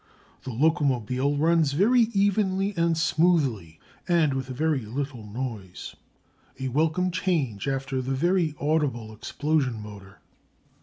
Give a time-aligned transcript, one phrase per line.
[0.45, 5.95] The locomobile runs very evenly and smoothly, and with very little noise,
[6.59, 10.19] a welcome change after the very audible explosion motor.